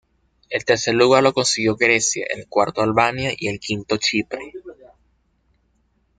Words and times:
El 0.49 0.65
tercer 0.65 0.95
lugar 0.95 1.21
lo 1.21 1.31
consiguió 1.31 1.75
Grecia, 1.75 2.25
el 2.35 2.47
cuarto 2.47 2.81
Albania 2.81 3.33
y 3.37 3.49
el 3.49 3.59
quinto 3.59 3.97
Chipre. 3.97 4.51